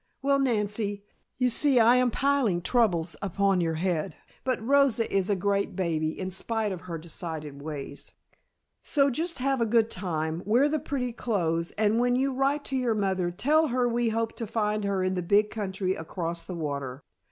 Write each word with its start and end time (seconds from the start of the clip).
"Well, 0.23 0.39
Nancy, 0.39 1.03
you 1.37 1.51
see 1.51 1.79
I 1.79 1.97
am 1.97 2.09
piling 2.09 2.63
troubles 2.63 3.15
upon 3.21 3.61
your 3.61 3.75
head, 3.75 4.15
but 4.43 4.59
Rosa 4.59 5.05
is 5.15 5.29
a 5.29 5.35
great 5.35 5.75
baby 5.75 6.19
in 6.19 6.31
spite 6.31 6.71
of 6.71 6.81
her 6.81 6.97
decided 6.97 7.61
ways. 7.61 8.11
So 8.81 9.11
just 9.11 9.37
have 9.37 9.61
a 9.61 9.65
good 9.67 9.91
time, 9.91 10.41
wear 10.43 10.67
the 10.67 10.79
pretty 10.79 11.13
clothes, 11.13 11.69
and 11.77 11.99
when 11.99 12.15
you 12.15 12.33
write 12.33 12.65
to 12.65 12.75
your 12.75 12.95
mother 12.95 13.29
tell 13.29 13.67
her 13.67 13.87
we 13.87 14.09
hope 14.09 14.35
to 14.37 14.47
find 14.47 14.85
her 14.85 15.03
in 15.03 15.13
the 15.13 15.21
big 15.21 15.51
country 15.51 15.93
across 15.93 16.43
the 16.45 16.55
water. 16.55 17.03